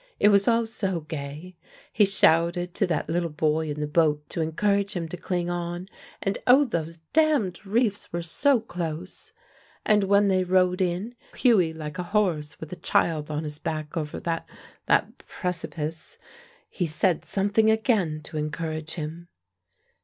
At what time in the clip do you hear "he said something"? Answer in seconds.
16.67-17.69